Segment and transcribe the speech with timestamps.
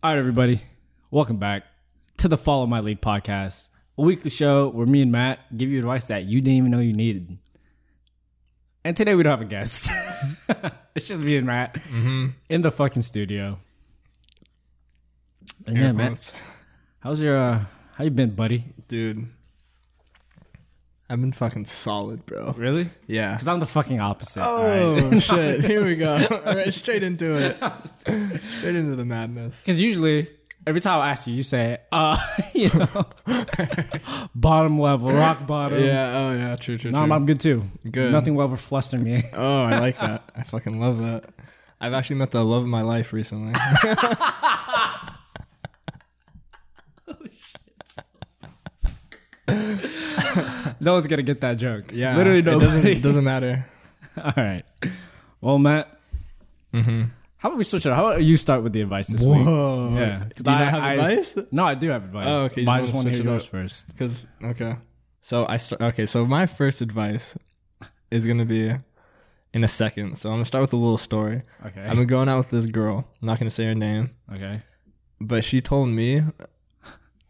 [0.00, 0.60] All right, everybody,
[1.10, 1.64] welcome back
[2.18, 5.78] to the Follow My Lead podcast, a weekly show where me and Matt give you
[5.78, 7.36] advice that you didn't even know you needed.
[8.84, 9.90] And today we don't have a guest.
[10.94, 11.78] it's just me and Matt
[12.48, 13.56] in the fucking studio.
[15.66, 16.62] And yeah, man, Airpods.
[17.00, 17.64] how's your uh,
[17.96, 18.66] how you been, buddy?
[18.86, 19.26] Dude.
[21.10, 22.52] I've been fucking solid, bro.
[22.56, 22.86] Really?
[23.06, 23.32] Yeah.
[23.32, 24.42] Because I'm the fucking opposite.
[24.42, 25.04] all right?
[25.04, 25.64] Oh shit.
[25.64, 26.12] Here we go.
[26.46, 27.56] All right, straight into it.
[28.50, 29.64] Straight into the madness.
[29.64, 30.26] Because usually,
[30.66, 32.14] every time I ask you, you say, uh,
[32.52, 33.06] you know,
[34.34, 35.82] bottom level, rock bottom.
[35.82, 37.14] Yeah, oh yeah, true, true, No, true.
[37.14, 37.62] I'm good too.
[37.90, 38.12] Good.
[38.12, 39.22] Nothing will ever fluster me.
[39.34, 40.30] Oh, I like that.
[40.36, 41.24] I fucking love that.
[41.80, 43.54] I've actually met the love of my life recently.
[50.80, 51.86] No one's gonna get that joke.
[51.92, 52.16] Yeah.
[52.16, 52.66] literally It nobody.
[52.66, 53.66] doesn't, it doesn't matter.
[54.16, 54.64] All right.
[55.40, 55.94] Well, Matt,
[56.72, 57.02] Mm-hmm.
[57.38, 57.90] how about we switch it?
[57.90, 57.96] up?
[57.96, 59.44] How about you start with the advice this week?
[59.46, 59.94] Whoa.
[59.96, 60.24] Yeah.
[60.42, 61.38] Do you I- have I- advice?
[61.50, 62.26] No, I do have advice.
[62.28, 63.50] Oh, okay, But I just want wanna hear yours up.
[63.50, 63.88] first.
[63.88, 64.76] Because okay,
[65.20, 65.80] so I start.
[65.82, 67.38] Okay, so my first advice
[68.10, 68.70] is gonna be
[69.54, 70.18] in a second.
[70.18, 71.42] So I'm gonna start with a little story.
[71.64, 71.82] Okay.
[71.82, 73.08] I've been going out with this girl.
[73.22, 74.56] I'm not gonna say her name, okay.
[75.20, 76.22] but she told me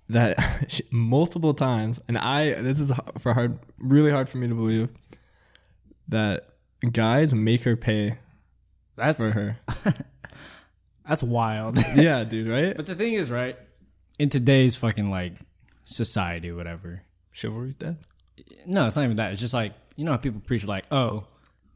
[0.08, 4.54] that she, multiple times, and I this is for hard, really hard for me to
[4.54, 4.90] believe
[6.08, 6.46] that
[6.92, 8.16] guys make her pay
[8.96, 9.58] That's for her.
[11.06, 11.78] that's wild.
[11.96, 12.76] yeah, dude, right?
[12.76, 13.56] but the thing is, right?
[14.18, 15.34] In today's fucking like
[15.84, 17.02] society, whatever.
[17.32, 17.98] Chivalry's dead.
[18.66, 19.32] No, it's not even that.
[19.32, 21.26] It's just like you know how people preach like, oh,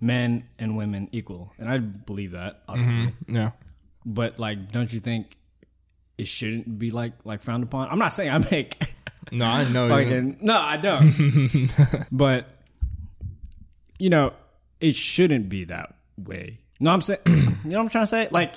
[0.00, 2.70] men and women equal, and I believe that mm-hmm.
[2.70, 3.14] obviously.
[3.28, 3.50] Yeah.
[4.05, 5.28] But like, don't you think
[6.18, 7.88] it shouldn't be like like frowned upon?
[7.88, 8.74] I'm not saying I make
[9.32, 9.84] No, I know.
[9.96, 11.69] you- fucking no, I don't.
[12.12, 12.46] but
[13.98, 14.32] you know,
[14.80, 16.58] it shouldn't be that way.
[16.80, 17.32] No, I'm saying, you
[17.70, 18.28] know what I'm trying to say?
[18.30, 18.54] Like,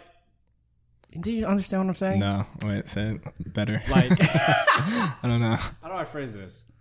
[1.21, 2.19] do you understand what I'm saying?
[2.19, 3.81] No, wait, say it better.
[3.89, 5.55] Like, I don't know.
[5.55, 6.71] how do I phrase this?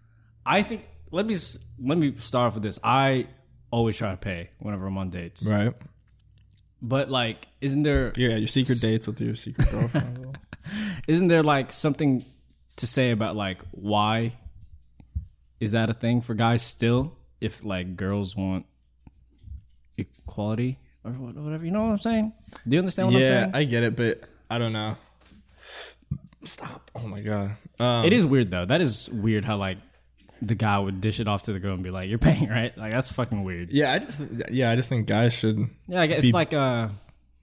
[0.46, 1.34] I think let me
[1.82, 2.78] let me start off with this.
[2.82, 3.26] I
[3.70, 5.72] always try to pay whenever I'm on dates, Right.
[6.82, 10.38] but like, isn't there Yeah, your secret dates with your secret girlfriend.
[11.08, 12.24] isn't there like something
[12.76, 14.32] to say about like why
[15.60, 18.66] is that a thing for guys still if like girls want
[19.96, 22.32] equality or whatever you know what i'm saying
[22.66, 23.50] do you understand what i'm saying?
[23.50, 24.96] yeah, I get it, but I don't know.
[26.44, 26.90] Stop.
[26.94, 27.50] Oh my god.
[27.80, 29.78] Um, it is weird though that is weird how like
[30.42, 32.76] the guy would dish it off to the girl and be like you're paying right
[32.76, 36.06] like that's fucking weird yeah, I just yeah, I just think guys should yeah I
[36.06, 36.88] guess it's Be- like uh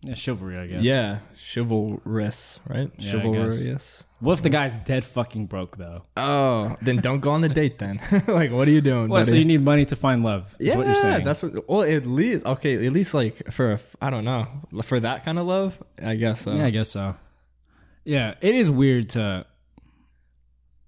[0.03, 2.89] yeah, chivalry i guess yeah, chivalrous, right?
[2.97, 4.03] Yeah, Chivalrous.
[4.19, 4.53] what if the mm-hmm.
[4.53, 7.99] guy's dead fucking broke though Oh, then don't go on the date then.
[8.27, 9.29] like what are you doing, what buddy?
[9.29, 11.69] so you need money to find love is yeah, what you're saying that's what.
[11.69, 14.47] Well, at least okay, at least like for a, I don't know
[14.83, 16.53] for that kind of love, I guess so.
[16.53, 17.15] yeah i guess so
[18.03, 19.45] yeah it is weird to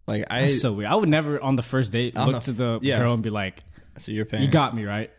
[0.08, 0.92] like I That's so weird.
[0.92, 2.98] I would never on the first date look the- to the yeah.
[3.00, 3.64] girl and be like,
[3.98, 4.44] so you're paying.
[4.44, 5.10] "You got me right."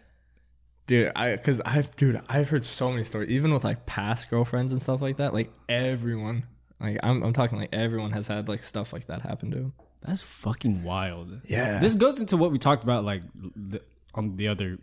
[0.87, 4.72] Dude, I because I've dude, I've heard so many stories, even with like past girlfriends
[4.72, 5.33] and stuff like that.
[5.33, 6.45] Like everyone,
[6.78, 9.73] like I'm, I'm talking like everyone has had like stuff like that happen to them.
[10.03, 11.41] That's fucking wild.
[11.47, 11.78] Yeah.
[11.78, 13.23] This goes into what we talked about like
[13.56, 13.81] the,
[14.15, 14.78] on the other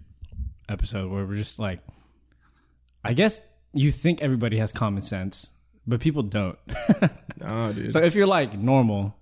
[0.68, 1.80] episode where we're just like,
[3.04, 6.58] I guess you think everybody has common sense, but people don't.
[7.44, 7.92] Oh, dude.
[7.92, 9.16] so if you're like normal,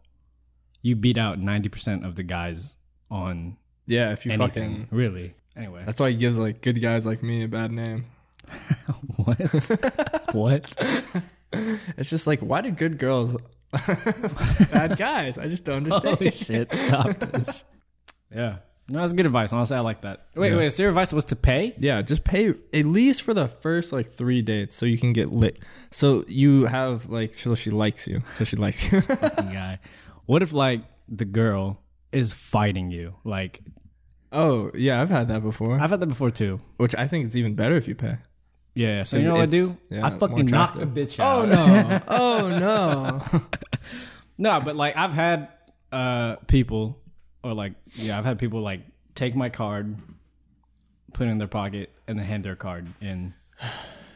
[0.82, 2.76] you beat out ninety percent of the guys
[3.10, 3.56] on
[3.88, 4.72] yeah, if you anything.
[4.72, 5.36] fucking, Really.
[5.60, 8.06] Anyway, that's why he gives like good guys like me a bad name.
[9.18, 9.38] what?
[10.34, 10.76] what?
[11.98, 13.36] It's just like, why do good girls
[14.72, 15.40] bad guys?
[15.40, 16.18] I just don't oh, understand.
[16.18, 16.76] Holy shit!
[16.76, 17.76] Stop this.
[18.32, 18.58] Yeah,
[18.90, 19.54] no, that's good advice.
[19.54, 20.22] Honestly, I like that.
[20.36, 20.58] Wait, Yeah.
[20.58, 20.70] wait.
[20.72, 21.74] So your advice was to pay?
[21.78, 25.32] Yeah, just pay at least for the first like three dates so you can get
[25.32, 25.60] lit.
[25.92, 28.22] So you have like so she likes you.
[28.26, 29.02] So she likes you.
[29.02, 29.80] Fucking guy.
[30.26, 31.82] What if like the girl
[32.12, 33.16] is fighting you?
[33.24, 33.62] Like
[34.32, 35.80] oh yeah, I've had that before.
[35.80, 36.60] I've had that before too.
[36.78, 38.18] Which I think it's even better if you pay.
[38.76, 39.04] Yeah.
[39.04, 39.70] So you know what I do?
[39.90, 41.50] Yeah, I fucking knock the bitch out.
[42.08, 42.60] Oh no!
[42.60, 43.40] oh no!
[44.38, 45.50] No, but like I've had
[45.92, 47.02] uh people
[47.44, 48.82] or like yeah, I've had people like
[49.16, 49.96] take my card,
[51.14, 53.34] put it in their pocket, and then hand their card in.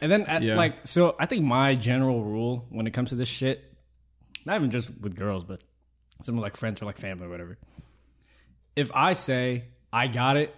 [0.00, 0.56] And then at, Yeah.
[0.56, 3.62] like so I think my general rule when it comes to this shit,
[4.46, 5.62] not even just with girls, but
[6.22, 7.58] some like friends or like family or whatever.
[8.76, 10.54] If I say I got it,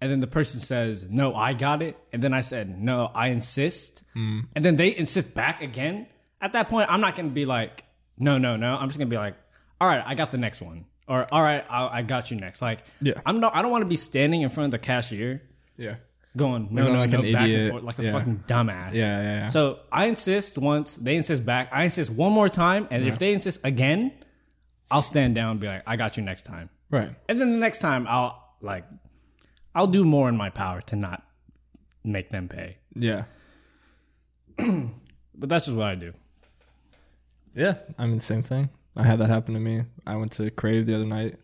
[0.00, 3.28] and then the person says no, I got it, and then I said no, I
[3.28, 6.06] insist, and then they insist back again.
[6.40, 7.84] At that point, I'm not gonna be like
[8.18, 8.76] no, no, no.
[8.76, 9.34] I'm just gonna be like,
[9.80, 12.60] all right, I got the next one, or all right, I, I got you next.
[12.62, 13.14] Like, Yeah.
[13.26, 13.54] I'm not.
[13.56, 15.42] I don't want to be standing in front of the cashier
[15.76, 15.96] Yeah.
[16.36, 17.60] going no, no, like no, an back idiot.
[17.62, 18.12] and forth, like a Yeah.
[18.12, 18.90] fucking dumbass.
[18.94, 19.46] Yeah, yeah, yeah.
[19.48, 21.68] So I insist once, they insist back.
[21.72, 24.12] I insist one more time, and if they insist again,
[24.90, 26.68] I'll stand down and be like, I got you next time.
[26.90, 27.10] Right.
[27.28, 28.84] And then the next time, I'll like,
[29.74, 31.22] I'll do more in my power to not
[32.04, 32.78] make them pay.
[32.94, 33.24] Yeah.
[35.36, 36.12] But that's just what I do.
[37.56, 37.74] Yeah.
[37.98, 38.70] I mean, same thing.
[38.96, 39.82] I had that happen to me.
[40.06, 41.34] I went to Crave the other night,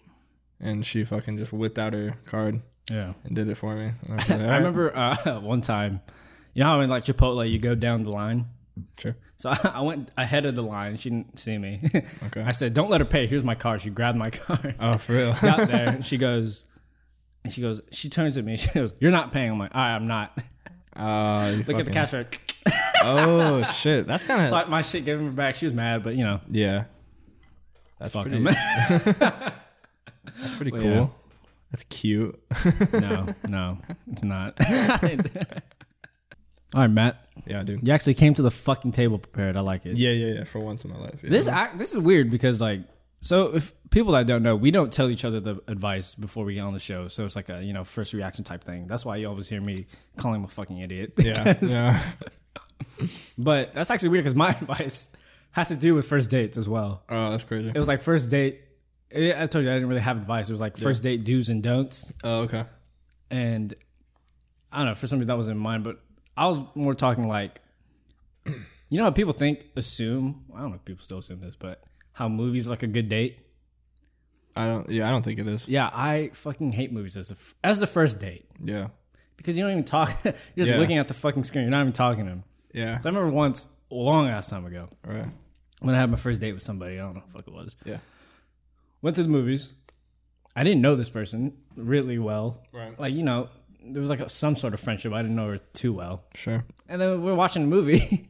[0.60, 3.14] and she fucking just whipped out her card Yeah.
[3.24, 3.90] and did it for me.
[4.08, 6.00] I, like, I remember uh, one time,
[6.54, 8.44] you know how in like Chipotle you go down the line.
[8.96, 9.16] Sure.
[9.36, 10.94] So I, I went ahead of the line.
[10.96, 11.80] She didn't see me.
[12.26, 12.42] Okay.
[12.42, 13.26] I said, "Don't let her pay.
[13.26, 14.76] Here's my card." She grabbed my card.
[14.78, 15.34] Oh, for real.
[15.42, 16.66] Got there, and she goes,
[17.44, 17.80] and she goes.
[17.92, 18.56] She turns at me.
[18.58, 20.36] She goes, "You're not paying." I'm like, "All right, I'm not."
[20.96, 22.54] Uh, Look at the cash register.
[23.04, 25.54] Oh shit, that's kind of Slap my shit, Giving her back.
[25.54, 26.84] She was mad, but you know, yeah.
[27.98, 29.52] That's fuck pretty, that's
[30.56, 30.82] pretty cool.
[30.82, 31.06] yeah.
[31.70, 32.38] That's cute.
[32.92, 33.78] no, no,
[34.10, 34.54] it's not.
[36.74, 37.24] All right, Matt.
[37.46, 37.86] yeah, dude.
[37.86, 39.56] You actually came to the fucking table prepared.
[39.56, 39.96] I like it.
[39.96, 40.44] Yeah, yeah, yeah.
[40.44, 41.22] For once in my life.
[41.22, 41.30] Yeah.
[41.30, 42.80] This act, this is weird because like
[43.20, 46.54] so if people that don't know, we don't tell each other the advice before we
[46.54, 47.08] get on the show.
[47.08, 48.86] So it's like a you know first reaction type thing.
[48.86, 49.86] That's why you always hear me
[50.16, 51.12] calling him a fucking idiot.
[51.18, 52.02] yeah, yeah.
[53.38, 55.16] But that's actually weird because my advice
[55.52, 57.02] has to do with first dates as well.
[57.08, 57.70] Oh, that's crazy.
[57.70, 58.60] It was like first date.
[59.12, 60.48] eh, I told you I didn't really have advice.
[60.48, 62.12] It was like first date do's and don'ts.
[62.24, 62.64] Oh, okay.
[63.30, 63.74] And
[64.72, 66.00] I don't know, for some reason that was in mine, but
[66.36, 67.60] I was more talking like,
[68.46, 71.82] you know how people think, assume, I don't know if people still assume this, but
[72.12, 73.38] how movies like a good date.
[74.56, 74.90] I don't.
[74.90, 75.68] Yeah, I don't think it is.
[75.68, 78.88] Yeah, I fucking hate movies as, a as the first date Yeah,
[79.36, 80.10] because you don't even talk.
[80.24, 80.78] You're just Yeah.
[80.78, 81.62] looking at the fucking screen.
[81.64, 82.44] You're not even talking to them.
[82.74, 82.98] yeah.
[83.02, 85.26] I remember once, a long ass time ago, Right.
[85.80, 86.98] when I had my first date with somebody.
[86.98, 87.76] I don't know what the fuck it was.
[87.84, 87.98] Yeah.
[89.02, 89.72] Went to the movies.
[90.56, 92.60] I didn't know this person really well.
[92.72, 92.98] Right.
[92.98, 93.48] Like, you know,
[93.82, 95.12] there was like a, some sort of friendship.
[95.12, 96.24] I didn't know her too well.
[96.34, 96.64] Sure.
[96.88, 98.28] And then we're watching a movie,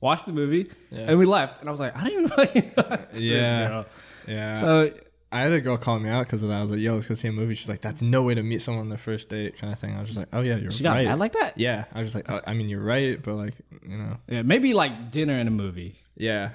[0.00, 1.06] watched the movie, Yeah.
[1.08, 1.60] and we left.
[1.60, 3.84] And I was like, I don't even know this Yeah.
[4.26, 4.54] Yeah.
[4.54, 4.90] So
[5.32, 6.56] I had a girl call me out because of that.
[6.58, 8.42] I was like, "Yo, let's go see a movie." She's like, "That's no way to
[8.42, 9.94] meet someone on the first date," kind of thing.
[9.94, 11.52] I was just like, "Oh yeah, you're she got mad like that?
[11.56, 13.54] yeah, I was just like, oh, "I mean, you're right," but like,
[13.86, 15.96] you know, Yeah, maybe like dinner and a movie.
[16.16, 16.50] yeah.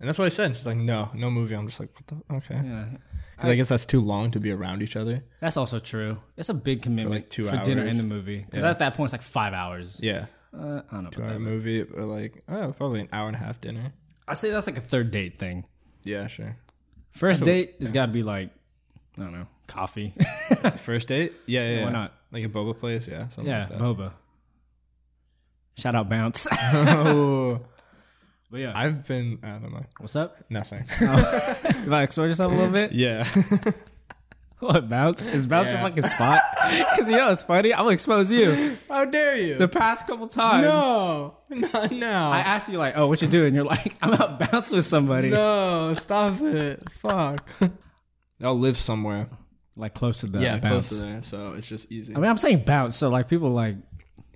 [0.00, 0.54] And that's what I said.
[0.56, 2.34] She's like, "No, no movie." I'm just like, "What the?
[2.36, 2.84] Okay." Yeah.
[3.36, 5.22] Because I guess that's too long to be around each other.
[5.40, 6.18] That's also true.
[6.36, 7.98] It's a big commitment for, like two dinner hours.
[7.98, 8.38] and the movie.
[8.44, 8.70] Because Yeah.
[8.70, 10.00] at that point, it's like five hours.
[10.02, 10.26] Yeah.
[10.54, 11.40] Uh, I don't know Two about hour that.
[11.40, 13.92] movie, or like, oh, probably an hour and a half dinner.
[14.26, 15.66] I say that's like a third date thing.
[16.04, 16.56] Yeah, sure.
[17.12, 18.50] First date has got to be like,
[19.18, 20.10] I don't know, coffee.
[20.76, 21.32] First date?
[21.46, 21.76] Yeah, yeah.
[21.80, 21.90] why yeah.
[21.90, 22.12] not?
[22.30, 23.08] Like a boba place?
[23.08, 23.28] Yeah.
[23.28, 23.78] Something yeah, like that.
[23.78, 24.12] boba.
[25.76, 26.46] Shout out bounce.
[26.72, 27.60] oh,
[28.50, 29.38] but yeah, I've been.
[29.42, 29.84] I don't know.
[29.98, 30.36] what's up?
[30.50, 30.84] Nothing.
[31.00, 32.92] You want to expose yourself a little bit?
[32.92, 33.24] yeah.
[34.68, 35.26] What bounce?
[35.32, 35.82] Is bounce your Yeah.
[35.84, 36.40] fucking spot?
[36.90, 37.72] Because you know it's funny.
[37.72, 38.76] I'm gonna expose you.
[38.88, 39.54] How dare you?
[39.54, 42.30] The past couple times, no, not now.
[42.30, 45.30] I asked you like, "Oh, what you doing?" You're like, "I'm out bounce with somebody."
[45.30, 46.90] no, stop it.
[46.90, 47.48] Fuck.
[48.42, 49.28] I'll live somewhere.
[49.76, 50.88] Like close to the Yeah, bounce.
[50.88, 52.14] close to there, so it's just easy.
[52.14, 53.76] I mean, I'm saying bounce, so like people like,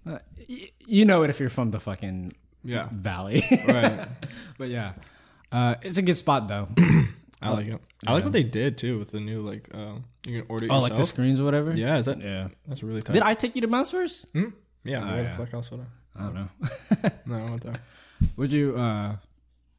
[0.06, 2.32] uh, y- you know it if you're from the fucking
[2.64, 3.42] yeah, valley.
[3.68, 4.06] right.
[4.56, 4.92] but yeah,
[5.50, 6.68] uh, it's a good spot though.
[7.42, 7.80] I like it.
[8.06, 10.74] I like what they did too with the new like um, you can order oh,
[10.74, 10.90] yourself.
[10.90, 11.74] like the screens or whatever.
[11.74, 12.20] yeah, is that?
[12.20, 12.48] yeah.
[12.66, 13.12] That's really tight.
[13.12, 14.28] Did I take you to bounce first?
[14.34, 14.44] yeah,
[14.84, 15.36] where yeah.
[15.36, 15.84] fuck else would I?
[16.18, 16.48] I don't know.
[17.26, 17.74] No, I went there.
[18.36, 18.76] Would you?
[18.76, 19.16] uh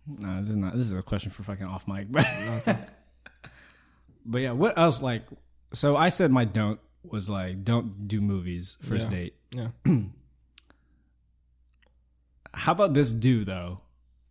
[0.07, 0.74] No, this is not.
[0.74, 2.12] This is a question for fucking off mic.
[2.12, 2.25] But,
[4.25, 5.01] but yeah, what else?
[5.01, 5.24] Like,
[5.74, 9.17] so I said my don't was like don't do movies first Yeah.
[9.17, 9.36] date.
[9.51, 9.67] Yeah.
[12.53, 13.82] How about this do though?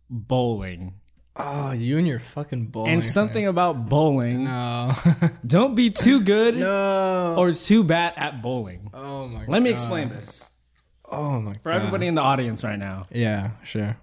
[0.09, 0.93] Bowling
[1.35, 2.91] Oh, you and your fucking bowling.
[2.93, 4.43] and something about bowling.
[4.43, 4.91] No.
[5.47, 7.35] Don't be too good no.
[7.37, 8.89] or too bad at bowling.
[8.93, 9.39] oh my.
[9.39, 9.49] God.
[9.49, 10.59] Let me explain this
[11.09, 11.53] Oh my.
[11.53, 11.61] God.
[11.61, 13.07] For everybody in the audience right now.
[13.11, 13.97] Yeah, sure.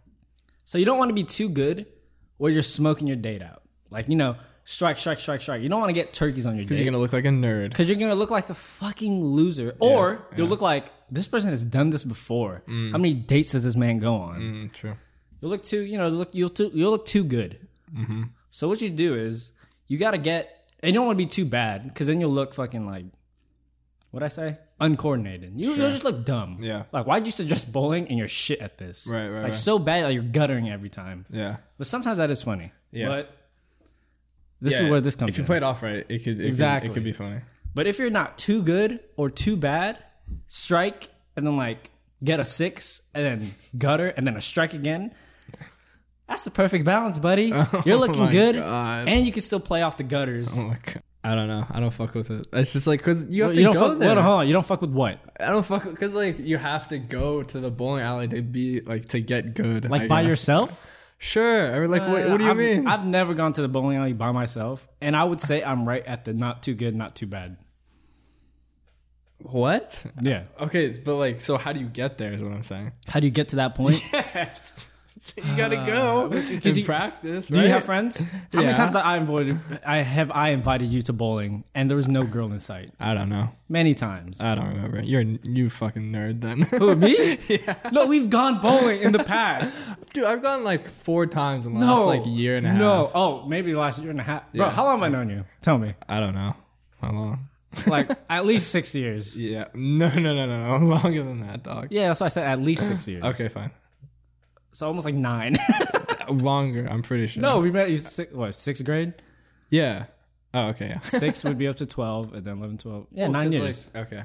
[0.64, 1.86] So you don't want to be too good
[2.38, 3.62] where you're smoking your date out.
[3.90, 5.62] Like, you know, strike, strike, strike, strike.
[5.62, 6.84] You don't want to get turkeys on your Because date.
[6.84, 7.70] you're gonna look like a nerd.
[7.70, 9.74] Because you're going to look like a fucking loser.
[9.80, 12.62] Or you'll look like this person has done this before.
[12.66, 14.40] How many dates does this man go on?
[14.40, 14.94] Mm, true.
[15.40, 17.58] You'll look too, you know, look you'll too, you'll look too good.
[17.94, 18.22] Mm-hmm.
[18.50, 19.52] So what you do is
[19.86, 22.30] you got to get, and you don't want to be too bad because then you'll
[22.30, 23.04] look fucking like,
[24.10, 24.58] what I say?
[24.80, 25.52] Uncoordinated.
[25.60, 26.58] You, You'll just look dumb.
[26.62, 26.84] Yeah.
[26.90, 29.06] Like, why'd you suggest bowling and you're shit at this?
[29.10, 29.54] Right, right, Like, right.
[29.54, 31.26] so bad that you're guttering every time.
[31.30, 31.58] Yeah.
[31.78, 32.72] But sometimes that is funny.
[32.90, 33.08] Yeah.
[33.08, 33.36] But
[34.60, 35.46] this Yeah, is where this comes If you in.
[35.46, 36.88] play it off right, it could it Exactly.
[36.88, 37.40] Could, it could be funny.
[37.74, 40.02] but if you're not too good or too bad,
[40.46, 41.90] strike and then like
[42.24, 45.12] get a six and then gutter and then a strike again.
[46.30, 47.52] That's the perfect balance, buddy.
[47.54, 49.08] Oh You're looking Oh good God.
[49.08, 50.58] and you can still play off the gutters.
[50.58, 51.02] Oh my god.
[51.22, 51.66] I don't know.
[51.70, 52.46] I don't fuck with it.
[52.54, 53.98] It's just like because you have Well, to you don't go fuck.
[53.98, 54.14] there.
[54.14, 55.20] What, hold on, you don't fuck with what?
[55.38, 58.80] I don't fuck because like you have to go to the bowling alley to be
[58.80, 59.90] like to get good.
[59.90, 60.30] Like I by guess.
[60.30, 60.86] yourself?
[61.18, 61.82] Sure.
[61.82, 62.86] Or like what, what do you I've, mean?
[62.86, 66.06] I've never gone to the bowling alley by myself, and I would say I'm right
[66.06, 67.58] at the not too good, not too bad.
[69.42, 70.06] what?
[70.22, 70.44] Yeah.
[70.60, 72.32] Okay, but like, so how do you get there?
[72.32, 72.92] Is what I'm saying.
[73.08, 74.00] How do you get to that point?
[74.12, 74.86] Yes.
[75.22, 77.48] So you gotta go uh, Did and you- practice.
[77.48, 78.20] Do you have friends?
[78.24, 78.60] How Yeah.
[78.62, 79.58] many times I invited?
[79.86, 82.92] I have I invited you to bowling, and there was no girl in sight.
[82.98, 83.50] I don't know.
[83.68, 84.40] Many times.
[84.40, 85.02] I don't remember.
[85.02, 86.62] You're a, you fucking nerd then.
[86.62, 87.36] Who me?
[87.50, 87.74] yeah.
[87.92, 89.92] No, we've gone bowling in the past.
[90.14, 92.78] Dude, I've gone like four times in the No, last like year and a half.
[92.78, 93.10] No.
[93.14, 94.50] Oh, maybe the last year and a half.
[94.54, 94.72] Bro, Yeah.
[94.72, 95.44] how long have I known you?
[95.60, 95.92] Tell me.
[96.08, 96.52] I don't know.
[97.02, 97.38] How long?
[97.86, 99.38] Like at least six years.
[99.38, 99.66] Yeah.
[99.74, 100.86] No, no, no, no, no.
[100.96, 101.88] Longer than that, dog.
[101.90, 103.22] Yeah, that's why I said at least six years.
[103.22, 103.70] Okay, fine.
[104.72, 105.56] So almost like nine.
[106.28, 107.42] Uh, longer, I'm pretty sure.
[107.42, 109.14] no, we met in six, what, sixth grade?
[109.70, 110.04] Yeah.
[110.54, 110.98] Oh, okay, yeah.
[111.02, 113.06] Six would be up to 12, and then 11, 12.
[113.12, 113.90] Yeah, nine 'Cause, years.
[113.94, 114.22] Like, okay.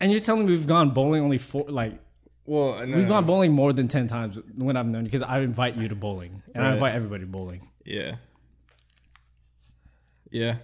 [0.00, 1.92] and you're telling me we've gone bowling only four, like,
[2.44, 5.40] Well, no, we've gone bowling more than 10 times when I've known you because I
[5.40, 6.74] invite you to bowling and I Right.
[6.74, 7.60] invite everybody to bowling.
[7.84, 8.16] Yeah.
[10.30, 10.56] Yeah.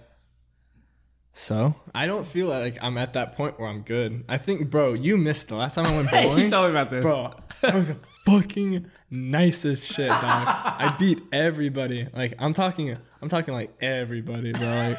[1.33, 4.23] So I don't feel like I'm at that point where I'm good.
[4.27, 6.49] I think, bro, you missed the last time I went bowling.
[6.49, 7.03] Tell me about this.
[7.03, 10.21] Bro, that was the fucking nicest shit, dog.
[10.21, 12.07] I beat everybody.
[12.13, 14.67] Like I'm talking, I'm talking like everybody, bro.
[14.67, 14.97] Like,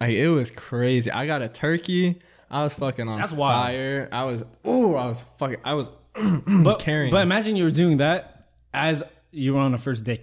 [0.00, 1.10] like it was crazy.
[1.10, 2.16] I got a turkey.
[2.50, 3.66] I was fucking on That's wild.
[3.66, 4.08] fire.
[4.12, 5.90] I was, oh, I was fucking, I was
[6.62, 7.10] but, carrying.
[7.10, 10.22] but imagine you were doing that as you were on a first date.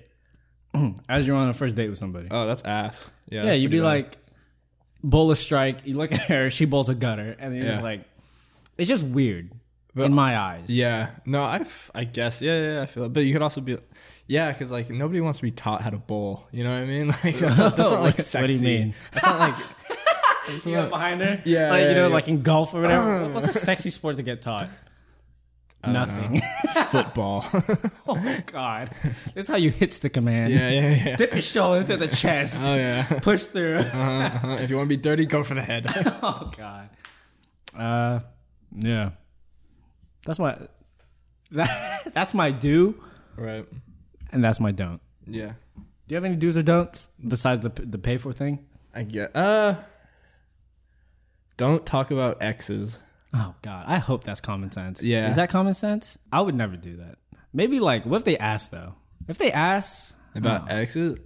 [1.10, 2.30] as you're on a first date with somebody.
[2.32, 3.12] Oh, that's ass.
[3.30, 3.46] Yeah.
[3.46, 3.86] yeah, you'd be bad.
[3.86, 4.18] like,
[5.04, 5.86] bowl a strike.
[5.86, 7.36] You look at her, she bowls a gutter.
[7.38, 8.02] And you're just like,
[8.78, 9.52] it's just weird
[9.96, 10.70] in my eyes.
[10.70, 11.12] Yeah.
[11.26, 12.42] No, I, f- I guess.
[12.42, 13.14] Yeah, yeah, yeah, I feel it.
[13.14, 13.78] But you could also be,
[14.28, 16.46] yeah, because like nobody wants to be taught how to bowl.
[16.52, 17.08] You know what I mean?
[17.24, 18.40] Like that's not, that's not like sexy.
[18.42, 18.94] What do you mean?
[19.12, 19.56] That's not like.
[20.66, 21.42] You go behind her?
[21.46, 22.14] Yeah, Like, you know, yeah.
[22.14, 23.30] like in golf or whatever.
[23.30, 24.68] What's a sexy sport to get taught?
[25.88, 26.42] Nothing.
[26.90, 27.46] football.
[28.08, 28.90] oh, God.
[29.34, 30.50] This is how you hit stick a man.
[30.52, 31.16] yeah, yeah, yeah.
[31.16, 32.66] Dip your shoulder into the chest.
[32.68, 33.04] Oh yeah.
[33.22, 33.78] Push through.
[33.78, 34.58] Uh-huh.
[34.62, 35.86] If you want to be dirty, go for the head.
[36.22, 36.90] oh, God.
[37.78, 38.20] Uh,
[38.76, 39.12] yeah.
[40.26, 40.58] That's my.
[41.52, 42.96] That, that's my do,
[43.38, 43.66] right.
[44.32, 45.02] and that's my don't.
[45.28, 45.54] Yeah.
[46.08, 48.66] Do you have any do's or don'ts besides the the pay for thing?
[48.96, 49.36] I get.
[49.36, 49.76] Uh.
[51.58, 53.00] Don't talk about exes.
[53.34, 55.06] Oh God, I hope that's common sense.
[55.06, 55.28] Yeah.
[55.28, 56.18] is that common sense?
[56.32, 57.18] I would never do that.
[57.54, 58.96] Maybe like, what if they ask though?
[59.28, 61.20] If they ask, About exes.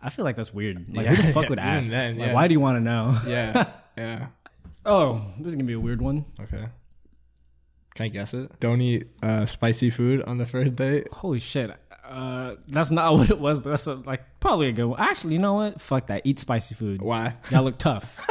[0.00, 0.78] I feel like that's weird.
[0.94, 1.90] Like, Yeah, who the fuck yeah, would ask?
[1.90, 3.16] then, Like, why do you want to know?
[3.26, 3.68] Yeah.
[3.98, 4.26] yeah.
[4.84, 6.24] Oh, this is gonna be a weird one.
[6.40, 6.64] Okay.
[7.96, 8.60] Can I guess it?
[8.60, 11.08] Don't eat uh, spicy food on the first date.
[11.10, 11.70] Holy shit.
[12.08, 15.00] Uh, that's not what it was, but that's a, like probably a good one.
[15.00, 15.80] Actually, you know what?
[15.80, 16.22] Fuck that.
[16.24, 17.00] Eat spicy food.
[17.02, 17.34] Why?
[17.50, 18.24] Y'all look tough.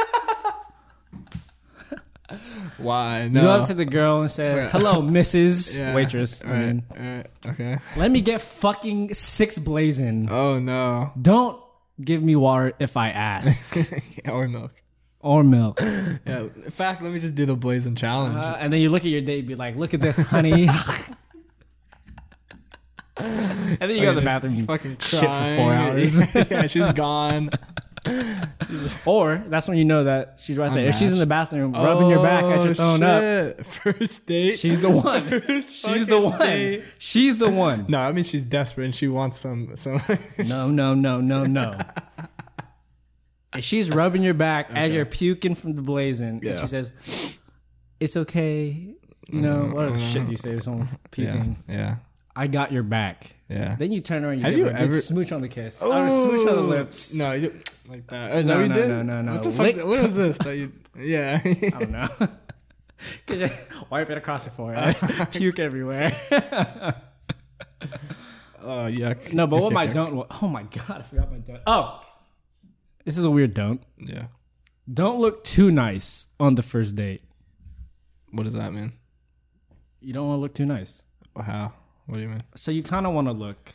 [2.78, 3.22] Why?
[3.24, 3.42] You No.
[3.42, 5.78] go up to the girl and say, "Hello, Mrs.
[5.80, 5.94] Yeah.
[5.94, 7.78] Waitress." I mean, right, okay.
[7.96, 10.28] let me get fucking six blazing.
[10.30, 11.10] Oh no.
[11.20, 11.60] Don't
[12.02, 13.76] give me water if I ask
[14.28, 14.72] or milk.
[15.26, 15.80] Or milk.
[16.26, 16.40] Yeah.
[16.40, 18.36] In fact, let me just do the blazing challenge.
[18.36, 20.66] Uh, and then you look at your date, and be like, "Look at this, honey."
[23.16, 26.50] and then you go to the Just bathroom, fucking shit for four hours.
[26.50, 27.50] yeah, she's gone.
[29.04, 30.88] or that's when you know that she's right there.
[30.88, 33.66] If she's in the bathroom rubbing your back as you're throwing up, up.
[33.66, 34.58] First date.
[34.58, 35.28] she's the one.
[35.62, 36.38] She's the one.
[36.38, 36.84] date.
[36.98, 37.86] She's the one.
[37.88, 40.00] No, I mean she's desperate and she wants some some.
[40.48, 41.76] No, no, no, no, no.
[43.54, 46.50] If she's rubbing your back as you're puking from the blazing, Yeah.
[46.50, 47.38] and she says,
[48.00, 48.94] "It's okay,"
[49.30, 49.72] you know mm-hmm.
[49.72, 50.48] what other shit do you mm-hmm.
[50.48, 51.56] say to someone yeah, puking?
[51.68, 51.96] yeah,
[52.34, 53.34] I got your back.
[53.48, 53.76] yeah.
[53.78, 56.10] Then you turn around, you Have you ever- smooch on the kiss, Oh, or a
[56.10, 57.16] smooch on the lips.
[57.16, 57.52] No, you
[57.88, 58.34] like that.
[58.34, 58.88] Is No, that what you no, did?
[58.88, 59.32] no, no, no.
[59.32, 59.76] What the fuck?
[59.86, 60.38] What is this?
[60.38, 60.72] That you?
[60.98, 61.40] Yeah.
[61.44, 62.08] I don't know.
[63.26, 63.48] Cause you
[63.90, 66.10] wipe it across your forehead, uh, puke everywhere.
[68.62, 69.32] oh yuck.
[69.34, 69.92] no, but Yuck, what yuck, my yuck.
[69.92, 70.26] don't?
[70.42, 71.60] Oh my god, I forgot my don't.
[71.66, 72.02] Oh,
[73.06, 73.80] this is a weird don't.
[73.98, 74.26] Yeah.
[74.92, 77.22] Don't look too nice on the first date.
[78.32, 78.92] What does that mean?
[80.00, 81.04] You don't want to look too nice.
[81.40, 81.72] How?
[82.06, 82.42] What do you mean?
[82.56, 83.72] So you kind of want to look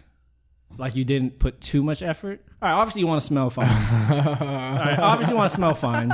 [0.78, 2.44] like you didn't put too much effort.
[2.62, 3.68] All right, obviously you want to smell fine.
[3.68, 6.12] All right, obviously you want to smell fine.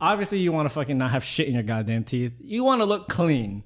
[0.00, 2.32] Obviously you want to fucking not have shit in your goddamn teeth.
[2.40, 3.64] You want to look clean,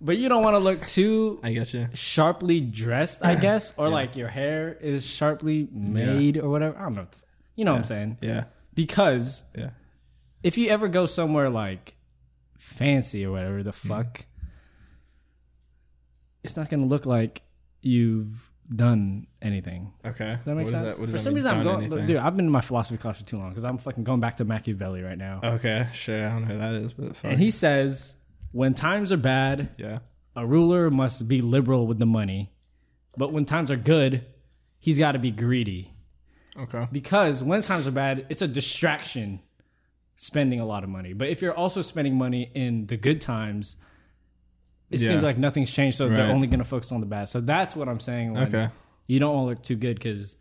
[0.00, 1.86] but you don't want to look too I guess yeah.
[1.94, 6.76] sharply dressed, I guess, or like your hair is sharply made or whatever.
[6.76, 7.06] I don't know.
[7.54, 8.18] You know what I'm saying?
[8.20, 8.44] Yeah.
[8.74, 9.70] Because Yeah.
[10.42, 11.96] if you ever go somewhere like
[12.58, 13.88] fancy or whatever the mm-hmm.
[13.88, 14.26] fuck,
[16.42, 17.42] it's not gonna look like
[17.82, 19.92] you've done anything.
[20.04, 20.36] Okay.
[20.44, 20.96] That makes What sense.
[20.96, 21.80] That, for some reason, I'm going.
[21.84, 22.06] anything?
[22.06, 24.36] Dude, I've been in my philosophy class for too long because I'm fucking going back
[24.36, 25.40] to Machiavelli right now.
[25.42, 26.26] Okay, sure.
[26.26, 27.32] I don't know who that is, but fine.
[27.32, 28.16] and he says,
[28.52, 29.98] when times are bad, yeah.
[30.36, 32.50] a ruler must be liberal with the money,
[33.16, 34.24] but when times are good,
[34.78, 35.90] he's got to be greedy.
[36.58, 36.86] Okay.
[36.92, 39.40] Because when times are bad, it's a distraction
[40.16, 41.12] spending a lot of money.
[41.14, 43.78] But if you're also spending money in the good times,
[44.90, 45.96] it's gonna be like nothing's changed.
[45.96, 47.28] So they're only gonna focus on the bad.
[47.28, 48.36] So that's what I'm saying.
[48.36, 48.68] Okay.
[49.06, 50.36] You don't want to look too good because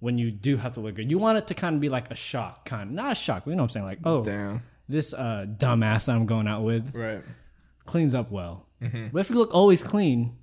[0.00, 2.10] when you do have to look good, you want it to kind of be like
[2.10, 3.44] a shock, kind of not a shock.
[3.44, 3.86] But you know what I'm saying?
[3.86, 4.60] Like, oh, Damn.
[4.88, 7.22] this uh, dumbass that I'm going out with Right.
[7.86, 8.66] cleans up well.
[8.82, 9.08] Mm-hmm.
[9.12, 10.36] But if you look always clean,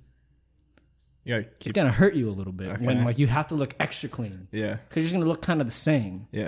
[1.26, 4.08] Gotta it's gonna hurt you a little bit when like you have to look extra
[4.08, 4.78] clean Yeah.
[4.88, 6.26] because you're gonna look kind of the same.
[6.32, 6.40] Yeah.
[6.40, 6.46] You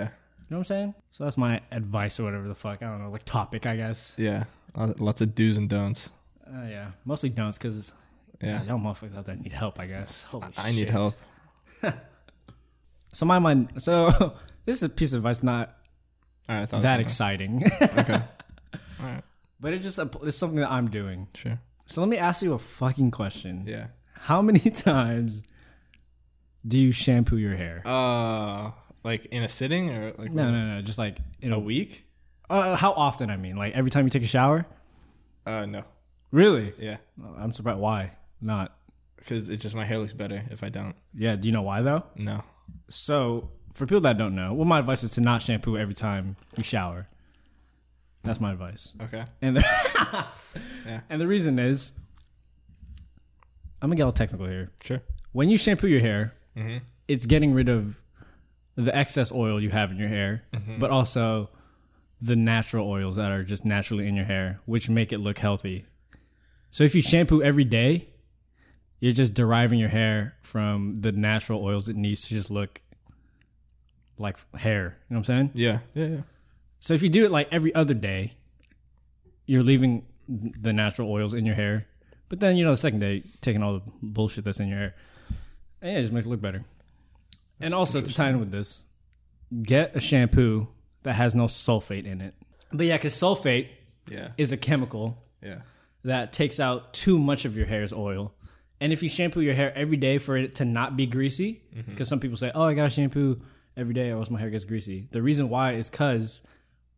[0.51, 0.93] know what I'm saying?
[1.11, 2.83] So that's my advice or whatever the fuck.
[2.83, 4.17] I don't know, like topic, I guess.
[4.19, 4.43] Yeah.
[4.75, 6.11] Lots of do's and don'ts.
[6.45, 7.95] Uh, yeah, mostly don'ts because
[8.41, 8.61] Yeah.
[8.63, 9.79] y'all motherfuckers out there need help.
[9.79, 10.23] I guess.
[10.23, 10.89] Holy I need shit.
[10.89, 11.13] help.
[13.11, 13.81] So my mind.
[13.81, 14.09] So
[14.65, 15.73] this is a piece of advice, not
[16.49, 16.71] right.
[16.73, 17.63] I that exciting.
[17.81, 18.19] Okay.
[18.99, 19.23] All right.
[19.59, 21.27] but it's just a, it's something that I'm doing.
[21.33, 21.57] Sure.
[21.85, 23.63] So let me ask you a fucking question.
[23.65, 23.87] Yeah.
[24.19, 25.43] How many times
[26.67, 27.81] do you shampoo your hair?
[27.85, 28.71] Uh,
[29.03, 30.81] like in a sitting or like No, no, no.
[30.81, 32.05] Just like in a week.
[32.49, 33.29] Uh, how often?
[33.29, 34.65] I mean, like every time you take a shower.
[35.45, 35.83] Uh, no.
[36.31, 36.73] Really?
[36.79, 36.97] Yeah.
[37.37, 37.79] I'm surprised.
[37.79, 38.75] Why not?
[39.17, 40.95] Because it's just my hair looks better if I don't.
[41.13, 41.35] Yeah.
[41.35, 42.03] Do you know why though?
[42.15, 42.43] No.
[42.87, 46.35] So, for people that don't know, well, my advice is to not shampoo every time
[46.57, 47.07] you shower.
[48.23, 48.95] That's my advice.
[49.03, 49.23] Okay.
[49.41, 51.99] And the, and the reason is,
[53.81, 54.71] I'm gonna get all technical here.
[54.83, 55.01] Sure.
[55.31, 56.77] When you shampoo your hair, mm-hmm.
[57.07, 58.01] it's getting rid of
[58.75, 60.79] the excess oil you have in your hair, mm-hmm.
[60.79, 61.49] but also
[62.21, 65.85] the natural oils that are just naturally in your hair, which make it look healthy.
[66.69, 68.09] So if you shampoo every day,
[68.99, 72.81] you're just deriving your hair from the natural oils it needs to just look
[74.17, 74.97] like hair.
[75.09, 75.51] You know what I'm saying?
[75.53, 75.79] Yeah.
[75.93, 76.05] Yeah.
[76.05, 76.21] Yeah.
[76.79, 78.33] So if you do it like every other day,
[79.45, 81.87] you're leaving the natural oils in your hair.
[82.29, 84.95] But then, you know, the second day, taking all the bullshit that's in your hair.
[85.81, 86.61] And yeah, it just makes it look better.
[87.61, 88.87] and also to tie in with this,
[89.63, 90.67] get a shampoo
[91.03, 92.33] that has no sulfate in it.
[92.73, 93.67] But yeah, because sulfate
[94.09, 94.29] Yeah.
[94.37, 95.61] is a chemical Yeah.
[96.03, 98.33] that takes out too much of your hair's oil.
[98.81, 101.89] And if you shampoo your hair every day for it to not be greasy, mm-hmm.
[101.91, 103.39] because some people say, "Oh, I gotta shampoo
[103.77, 106.45] every day, or else my hair gets greasy." The reason why is because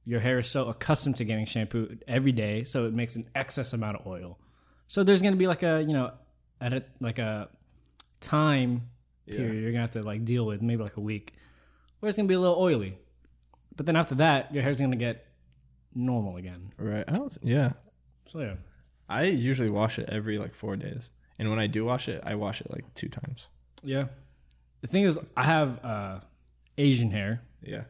[0.05, 3.73] your hair is so accustomed to getting shampooed every day, so it makes an excess
[3.73, 4.39] amount of oil.
[4.87, 6.11] So there's gonna be like a you know,
[6.61, 7.49] at a like a
[8.19, 8.83] time
[9.29, 11.33] period you're gonna have to like deal with, maybe like a week,
[11.99, 12.97] where it's gonna be a little oily.
[13.75, 15.25] But then after that, your hair's gonna get
[15.93, 16.71] normal again.
[16.77, 17.03] Right.
[17.07, 17.37] I don't.
[17.43, 17.73] Yeah.
[18.25, 18.55] So yeah.
[19.09, 22.35] I usually wash it every like four days, and when I do wash it, I
[22.35, 23.47] wash it like two times.
[23.83, 24.07] Yeah.
[24.81, 26.19] The thing is, I have uh,
[26.77, 27.41] Asian hair.
[27.63, 27.83] Yeah.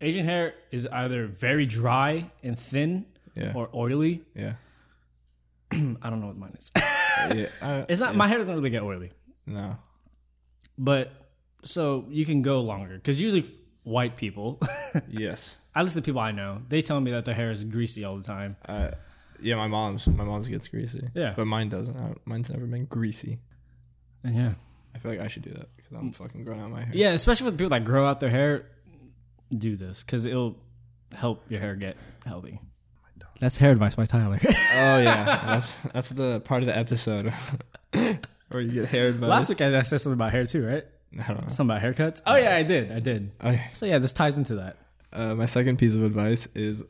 [0.00, 3.52] Asian hair is either very dry and thin Yeah.
[3.54, 4.22] or oily.
[4.34, 4.54] Yeah.
[6.02, 6.70] I don't know what mine is.
[6.76, 7.46] yeah.
[7.62, 9.10] I, it's not, my hair doesn't really get oily.
[9.46, 9.76] no.
[10.76, 11.08] But
[11.62, 13.44] so you can go longer because usually
[13.84, 14.60] white people,
[15.08, 15.58] Yes.
[15.74, 18.16] at least the people I know, they tell me that their hair is greasy all
[18.16, 18.56] the time.
[18.66, 18.90] Uh,
[19.40, 19.54] yeah.
[19.56, 20.08] My mom's.
[20.08, 21.08] My mom's gets greasy.
[21.14, 21.34] Yeah.
[21.36, 22.26] But mine doesn't.
[22.26, 23.38] Mine's never been greasy.
[24.24, 24.54] And yeah.
[24.94, 26.92] I feel like I should do that because I'm fucking growing out my hair.
[26.94, 28.66] Yeah, especially for the people that grow out their hair,
[29.56, 30.56] do this because it'll
[31.14, 32.58] help your hair get healthy.
[33.44, 34.38] That's hair advice by Tyler.
[34.76, 35.24] Oh yeah.
[35.46, 37.32] that's that's the part of the episode
[38.48, 39.28] where you get hair advice.
[39.28, 40.84] Last week I said something about hair too, right?
[41.22, 41.48] I don't know.
[41.48, 42.22] Something about haircuts.
[42.26, 42.90] Oh yeah, I did.
[42.90, 43.30] I did.
[43.44, 43.60] Okay.
[43.74, 44.78] So yeah, this ties into that.
[45.12, 46.84] Uh, my second piece of advice is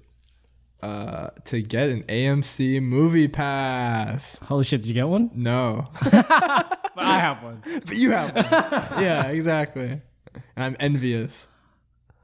[0.83, 4.39] uh, to get an AMC movie pass.
[4.39, 5.31] Holy shit, did you get one?
[5.35, 7.63] No, But I have one.
[7.85, 9.03] but you have one.
[9.03, 9.89] yeah, exactly.
[10.57, 11.49] And I'm envious.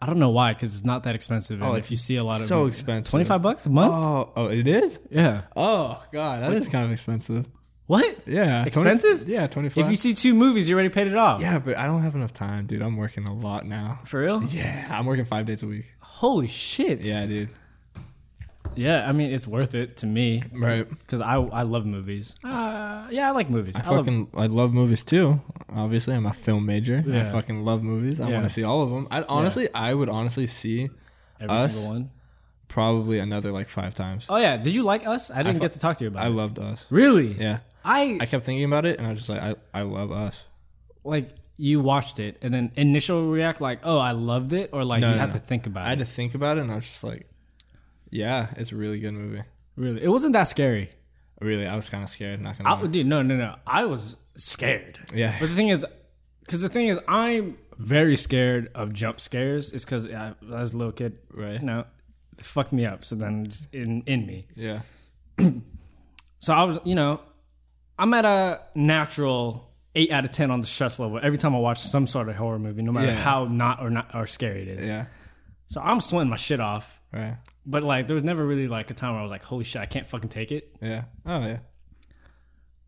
[0.02, 1.60] I don't know why, because it's not that expensive.
[1.62, 3.10] Oh, and Oh, if you see a lot of so expensive.
[3.10, 3.92] twenty five bucks a month.
[3.92, 5.00] Oh, oh, it is.
[5.10, 5.42] Yeah.
[5.54, 7.46] Oh God, that is kind of expensive.
[7.86, 8.18] What?
[8.24, 9.28] Yeah, 20 Expensive?
[9.28, 9.82] yeah, twenty five.
[9.84, 11.40] If you see two movies, you already paid it off.
[11.40, 12.82] yeah, but I don't have enough time, dude.
[12.82, 13.98] I'm working a lot now.
[14.04, 14.42] For real?
[14.44, 15.92] Yeah, I'm working five days a week.
[16.00, 17.04] Holy shit.
[17.06, 17.48] Yeah, dude.
[18.76, 19.08] Yeah.
[19.08, 20.88] I mean, it's worth it to me Right.
[20.88, 22.34] because I I love movies.
[22.44, 23.76] Uh, yeah, I like movies.
[23.76, 25.40] I, love, fucking I love movies too.
[25.74, 27.02] Obviously, I'm a film major.
[27.06, 27.20] Yeah.
[27.20, 28.20] I fucking love movies.
[28.20, 28.34] I Yeah.
[28.34, 29.08] want to see all of them.
[29.10, 30.88] I honestly, I would honestly see
[31.40, 31.74] every us.
[31.74, 32.10] single one.
[32.68, 34.26] probably another like five times.
[34.28, 34.56] Oh yeah.
[34.56, 35.30] Did you like Us?
[35.30, 36.26] I didn't fu- get to talk to you about it.
[36.26, 36.34] I it.
[36.34, 36.86] loved Us.
[36.90, 37.32] Really?
[37.32, 40.12] Yeah, I I kept thinking about it, and I was just like, I, I love
[40.12, 40.46] Us.
[41.02, 45.00] like you watched it and then initial react like, oh, I loved it, or like
[45.02, 45.34] No, you no, had no.
[45.34, 45.86] to think about it.
[45.86, 47.26] I had to think about it, and I was just like,
[48.10, 49.42] yeah, it's a really good movie.
[49.76, 50.90] Really, it wasn't that scary.
[51.40, 52.40] Really, I was kind of scared.
[52.40, 52.68] Not gonna.
[52.70, 52.86] I, lie.
[52.88, 53.56] dude, no, no, no.
[53.66, 54.98] I was scared.
[55.14, 55.34] Yeah.
[55.40, 55.86] But the thing is,
[56.40, 59.72] because the thing is, I'm very scared of jump scares.
[59.72, 61.58] It's because I, as a little kid, Right.
[61.60, 61.84] You know,
[62.38, 63.04] it fucked me up.
[63.06, 64.46] So then it's in in me.
[64.54, 64.80] Yeah.
[66.42, 67.20] So I was, you know,
[67.98, 71.58] I'm at a natural eight out of ten on the stress level every time I
[71.58, 73.14] watch some sort of horror movie, no matter Yeah.
[73.16, 74.88] how not or not or scary it is.
[74.88, 75.04] Yeah.
[75.66, 77.04] So I'm sweating my shit off.
[77.12, 77.36] Right.
[77.70, 79.80] But like, there was never really like a time where I was like, "Holy shit,
[79.80, 81.04] I can't fucking take it." Yeah.
[81.24, 81.58] Oh yeah.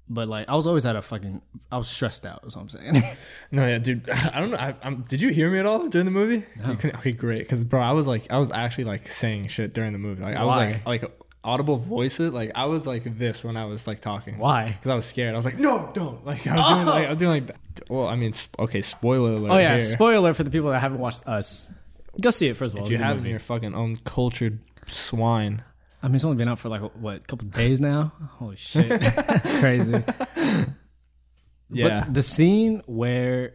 [0.08, 1.40] But like, I was always at a fucking,
[1.70, 2.44] I was stressed out.
[2.44, 2.94] Is what I'm saying.
[3.52, 4.10] No, yeah, dude.
[4.34, 4.56] I don't know.
[4.58, 6.44] I, I'm, did you hear me at all during the movie?
[6.66, 7.38] You okay, great.
[7.40, 10.22] Because bro, I was like, I was actually like saying shit during the movie.
[10.22, 10.80] Like I was Why?
[10.84, 11.12] like, like
[11.44, 12.32] audible voices.
[12.32, 14.36] Like I was like this when I was like talking.
[14.38, 14.72] Why?
[14.72, 15.34] Because I was scared.
[15.34, 16.24] I was like, no, don't.
[16.26, 17.46] Like I was doing like I was doing like.
[17.46, 17.56] that.
[17.88, 18.82] Well, I mean, sp- okay.
[18.82, 19.50] Spoiler alert.
[19.52, 19.80] oh yeah, here.
[19.80, 21.72] spoiler for the people that haven't watched Us.
[22.20, 22.86] Go see it first of all.
[22.86, 23.30] If you It's a good have movie.
[23.30, 24.58] your fucking own cultured
[24.92, 25.62] swine.
[26.02, 28.12] I mean, it's only been out for like what, a couple days now.
[28.32, 28.90] Holy shit,
[29.60, 30.02] crazy.
[31.72, 32.00] Yeah.
[32.04, 33.54] But the scene where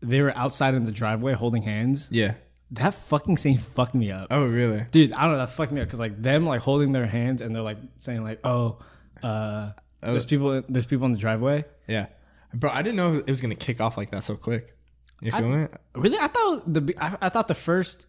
[0.00, 2.34] they were outside in the driveway holding hands, yeah.
[2.72, 4.28] that fucking scene fucked me up.
[4.30, 4.84] Oh really?
[4.90, 7.42] Dude, I don't know, that fucked me up because like them like holding their hands
[7.42, 8.78] and they're like saying like, oh,
[9.22, 11.64] uh, there's people, there's people in the driveway.
[11.86, 12.06] Yeah.
[12.54, 14.74] Bro, I didn't know it was gonna kick off like that so quick.
[15.20, 15.74] You feeling it?
[15.96, 18.06] Really, I thought the I, I thought the first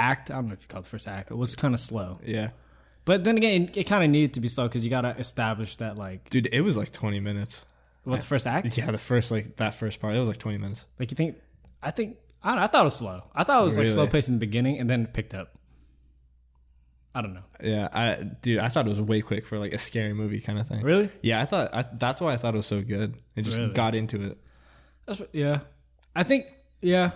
[0.00, 1.80] act, I don't know if you call it the first act, it was kind of
[1.80, 2.18] slow.
[2.24, 2.50] Yeah.
[3.04, 5.76] But then again, it, it kind of needed to be slow because you gotta establish
[5.76, 7.64] that like Dude, it was like 20 minutes.
[8.04, 8.76] what the first act.
[8.76, 10.86] Yeah, the first like that first part, it was like 20 minutes.
[10.98, 11.38] Like you think,
[11.82, 13.22] I think I know, I thought it was slow.
[13.34, 14.12] I thought it was like slow Really?
[14.12, 15.52] paced in the beginning and then it picked up.
[17.14, 17.40] I don't know.
[17.62, 20.58] Yeah, I dude, I thought it was way quick for like a scary movie kind
[20.60, 20.80] of thing.
[20.82, 21.08] Really?
[21.22, 23.16] Yeah, I thought I, that's why I thought it was so good.
[23.34, 23.72] It just Really?
[23.72, 24.38] got into it.
[25.06, 25.60] That's what, yeah.
[26.14, 26.44] I think
[26.82, 27.10] yeah,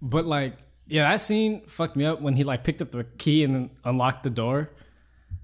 [0.00, 0.54] but like
[0.88, 3.70] yeah, that scene fucked me up when he like picked up the key and then
[3.84, 4.70] unlocked the door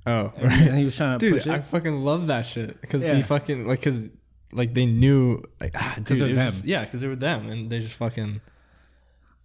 [0.04, 0.52] Oh, Right.
[0.68, 1.52] and he was trying to dude, push it.
[1.52, 3.14] I fucking love that shit because Yeah.
[3.14, 4.08] he fucking like because
[4.52, 6.36] like they knew like ah, dude, they're them.
[6.36, 8.40] just- yeah, because they were them and they just fucking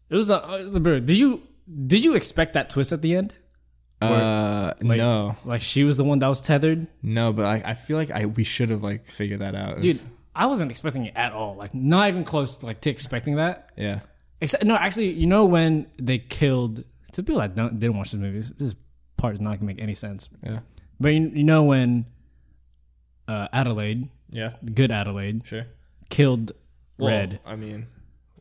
[0.10, 1.06] it was a uh, the bird.
[1.06, 1.44] Did you
[1.88, 3.36] did you expect that twist at the end?
[4.02, 6.88] uh Like, no like she was the one that was tethered.
[7.02, 9.82] no, but like I feel like I we should have like figured that out.
[9.82, 10.06] Dude, was-
[10.36, 11.56] I wasn't expecting it at all.
[11.56, 13.72] Like not even close To, like to expecting that.
[13.76, 14.00] yeah,
[14.42, 16.82] Except no, actually, you know when they killed
[17.14, 18.76] to people that don't didn't watch the movies, this
[19.18, 20.30] part is not gonna make any sense.
[20.44, 20.60] yeah,
[21.00, 22.06] But you, you know when
[23.28, 25.66] uh, Adelaide, yeah, good Adelaide, sure.
[26.10, 26.52] killed
[26.98, 27.40] Well, Red.
[27.46, 27.88] I mean,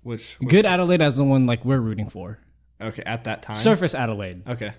[0.03, 2.39] which, which Good Adelaide as the one like we're rooting for.
[2.81, 3.57] okay at that time.
[3.57, 4.73] Surface Adelaide okay,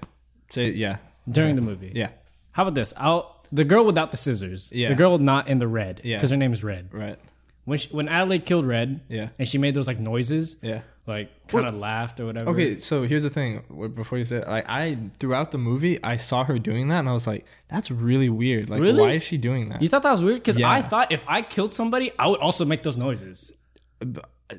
[0.49, 1.91] so yeah, during the movie.
[1.93, 2.09] yeah,
[2.51, 2.93] How about this?
[2.97, 4.71] I'll the girl without the scissors.
[4.73, 4.89] Yeah.
[4.89, 6.01] The girl not in the red.
[6.03, 6.17] Yeah.
[6.17, 6.89] Because her name is Red.
[6.93, 7.17] right,
[7.63, 8.99] When she, when Adelaide killed Red.
[9.07, 9.29] Yeah.
[9.39, 10.59] And she made those like noises.
[10.61, 10.81] yeah.
[11.07, 12.49] Like kind of laughed or whatever.
[12.51, 13.63] Okay, so here's the thing.
[13.95, 17.13] Before you said, like, I throughout the movie, I saw her doing that, and I
[17.13, 18.69] was like, "That's really weird.
[18.69, 18.99] Like, Really?
[18.99, 20.39] why is she doing that?" You thought that was weird?
[20.41, 20.69] Because Yeah.
[20.69, 23.53] I thought if I killed somebody, I would also make those noises.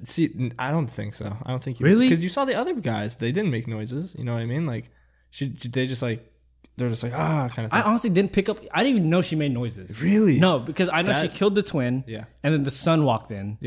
[0.05, 1.35] See, I don't think so.
[1.45, 2.07] I don't think you Really?
[2.09, 3.17] because you saw the other guys.
[3.17, 4.15] They didn't make noises.
[4.19, 4.67] You know what I mean?
[4.67, 4.91] Like,
[5.31, 6.21] she, they just like
[6.77, 7.81] they're just like ah kind of thing.
[7.81, 8.59] I honestly didn't pick up.
[8.73, 10.01] I didn't even know she made noises.
[10.03, 10.39] really?
[10.39, 12.05] No, because I know she killed the twin.
[12.07, 12.25] Yeah.
[12.43, 13.59] And then the son walked in.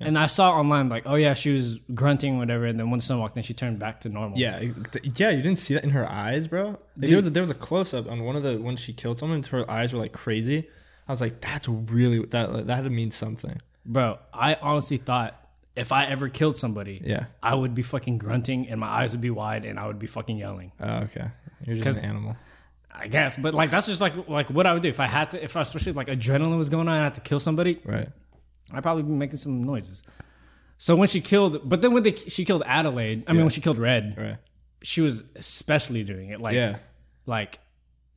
[0.00, 0.08] Yeah.
[0.08, 2.64] And I saw online like, oh yeah, she was grunting whatever.
[2.66, 4.36] And then when the son walked in, she turned back to normal.
[4.36, 5.30] Yeah, yeah.
[5.30, 6.66] You didn't see that in her eyes, bro.
[6.66, 8.92] Like, there was a, there was a close up on one of the when she
[8.92, 9.42] killed someone.
[9.44, 10.68] Her eyes were like crazy.
[11.06, 13.56] I was like, that's really that that had to mean something.
[13.86, 15.40] Bro, I honestly thought
[15.76, 17.26] if I ever killed somebody, Yeah.
[17.42, 20.06] I would be fucking grunting and my eyes would be wide and I would be
[20.06, 20.72] fucking yelling.
[20.80, 21.26] Oh, okay.
[21.64, 22.36] you're just an animal.
[22.96, 25.30] I guess, but like that's just like like what I would do if I had
[25.30, 25.42] to.
[25.42, 27.80] If I especially like adrenaline was going on, and I had to kill somebody.
[27.84, 28.08] Right.
[28.72, 30.02] I'd probably be making some noises.
[30.78, 33.60] So when she killed, but then when they, she killed Adelaide, I mean when she
[33.60, 34.36] killed Red, Right.
[34.82, 36.40] she was especially doing it.
[36.40, 36.78] Like, Yeah.
[37.26, 37.58] like,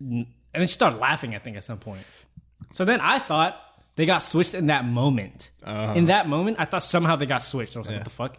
[0.01, 1.35] n- and then she started laughing.
[1.35, 2.25] I think at some point.
[2.71, 3.61] So then I thought
[3.95, 5.51] they got switched in that moment.
[5.63, 5.93] Uh-huh.
[5.93, 7.75] In that moment, I thought somehow they got switched.
[7.75, 8.37] I was like, what the fuck?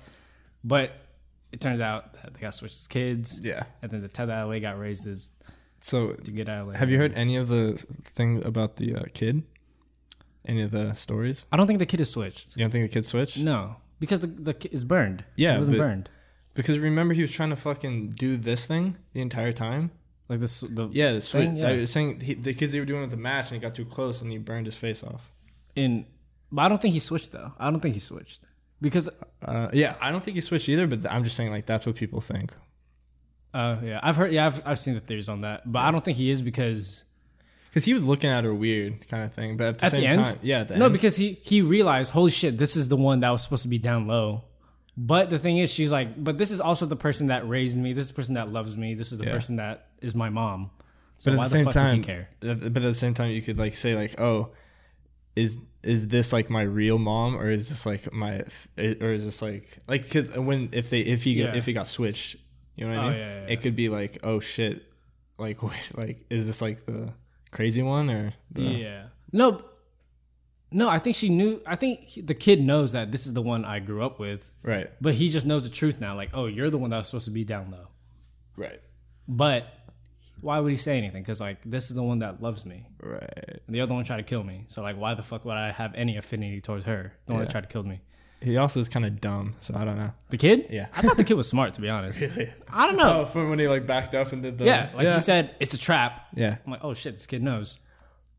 [0.64, 0.92] But
[1.52, 3.44] it turns out that they got switched as kids.
[3.44, 3.62] Yeah.
[3.82, 5.30] And then the Ted Adelaide got raised as
[5.80, 6.76] So to get out Adelaide.
[6.78, 9.44] Have you heard any of the thing about the uh, kid?
[10.48, 11.44] Any of the stories?
[11.52, 12.56] I don't think the kid is switched.
[12.56, 13.38] You don't think the kid switched?
[13.44, 15.24] No, because the the kid is burned.
[15.36, 16.10] Yeah, it wasn't but- burned.
[16.54, 19.92] Because remember he was trying to fucking do this thing the entire time.
[20.28, 21.44] Like this, the Yeah, the switch.
[21.44, 21.64] Thing?
[21.64, 21.80] I Yeah.
[21.82, 23.84] was saying he, the kids they were doing with the match, and he got too
[23.84, 25.30] close, and he burned his face off.
[25.76, 26.04] in,
[26.50, 27.52] but I don't think he switched though.
[27.60, 28.40] I don't think he switched
[28.80, 29.08] because,
[29.42, 31.94] Uh, yeah, I don't think he switched either, but I'm just saying like that's what
[31.94, 32.52] people think.
[33.54, 36.04] uh, yeah, I've heard, yeah, I've, I've seen the theories on that, but I don't
[36.04, 37.04] think he is because
[37.68, 39.56] Because he was looking at her weird, kind of thing.
[39.56, 41.32] But at the at same the end, time, yeah, at the no, end, because he
[41.42, 44.44] he realized, holy shit, this is the one that was supposed to be down low.
[44.96, 47.92] But the thing is, she's like, but this is also the person that raised me.
[47.92, 48.94] This is the person that loves me.
[48.94, 49.32] This is the Yeah.
[49.32, 50.70] person that is my mom.
[51.18, 52.28] So but at why the the same fuck would time, he care?
[52.40, 54.50] but at the same time, you could like say like, oh,
[55.36, 58.42] is is this like my real mom or is this like my
[58.78, 61.54] or is this like like because when if they if he Yeah.
[61.54, 62.36] if he got switched,
[62.74, 63.18] you know what I Oh, mean?
[63.20, 64.82] yeah, yeah, It could be like oh shit,
[65.38, 67.12] like wait, like is this like the
[67.50, 69.02] crazy one or the, Yeah.
[69.32, 69.60] No.
[70.70, 71.62] No, I think she knew.
[71.66, 74.52] I think he- the kid knows that this is the one I grew up with,
[74.62, 76.14] right but he just knows the truth now.
[76.14, 77.88] Like, oh, you're the one that was supposed to be down low.
[78.54, 78.80] right
[79.26, 79.64] But
[80.42, 81.22] why would he say anything?
[81.22, 83.60] Because like this is the one that loves me, right.
[83.66, 84.64] and the other one tried to kill me.
[84.66, 87.14] So like, why the fuck would I have any affinity towards her?
[87.26, 88.00] The one that tried to kill me.
[88.40, 90.10] He also is kind of dumb, so I don't know.
[90.30, 90.66] The kid?
[90.70, 90.86] Yeah.
[90.94, 92.20] I thought the kid was smart, to be honest.
[92.36, 92.50] Really?
[92.72, 93.22] I don't know.
[93.22, 95.74] Oh, from when he like backed up and did the yeah, like he said, it's
[95.74, 96.28] a trap.
[96.34, 96.58] yeah.
[96.64, 97.78] I'm like, oh shit, this kid knows.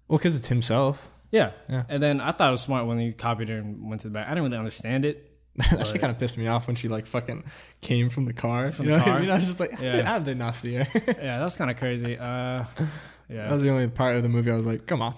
[0.08, 1.10] Well, because it's himself.
[1.32, 1.52] Yeah.
[1.70, 1.84] Yeah.
[1.90, 4.14] And then I thought it was smart when he copied her and went to the
[4.14, 4.28] back.
[4.28, 5.26] I didn't really understand it.
[5.72, 7.44] that shit kind of pissed me off when she like fucking
[7.82, 8.72] came from the car.
[8.72, 9.20] From you the know what I car?
[9.20, 9.30] mean?
[9.32, 10.02] I was just like, Yeah.
[10.06, 10.88] how did they not see her?
[11.08, 12.18] Yeah, that was kind of crazy.
[12.18, 12.88] Uh, That
[13.30, 13.52] yeah.
[13.52, 15.14] was the only part of the movie I was like, come on,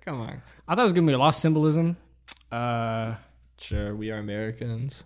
[0.00, 0.40] come on.
[0.66, 1.96] I thought it was gonna be a lot of symbolism.
[2.50, 3.14] Uh,
[3.58, 5.04] Sure, we are Americans.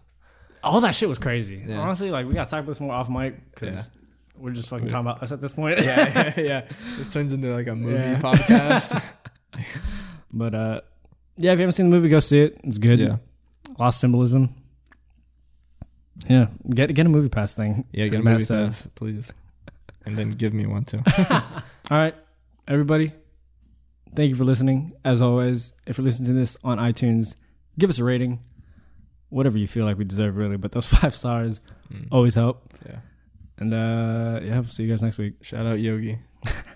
[0.62, 1.62] all that shit was crazy.
[1.66, 1.80] Yeah.
[1.80, 3.90] Honestly, like we got to talk about this more off mic because
[4.38, 5.78] we're just fucking talking about Us at this point.
[5.82, 6.60] Yeah, yeah, yeah.
[6.96, 8.20] This turns into like a movie Yeah.
[8.20, 9.14] podcast.
[10.34, 10.80] But uh,
[11.36, 12.58] yeah, if you haven't seen the movie, go see it.
[12.64, 12.98] It's good.
[12.98, 13.16] Yeah.
[13.68, 14.48] A lot of symbolism.
[16.28, 17.84] Yeah, get get a movie pass thing.
[17.92, 18.82] Yeah, get a Matt movie says.
[18.82, 19.32] pass, please.
[20.06, 21.00] And then give me one too.
[21.30, 22.14] All right,
[22.68, 23.12] everybody.
[24.14, 24.92] Thank you for listening.
[25.04, 27.36] As always, if you're listening to this on iTunes,
[27.78, 28.40] give us a rating.
[29.28, 30.56] Whatever you feel like we deserve, really.
[30.56, 31.61] But those five stars
[32.11, 32.62] always help.
[32.87, 32.98] yeah.
[33.58, 35.35] And uh, yeah, we'll see you guys next week.
[35.42, 36.18] Shout out Yogi.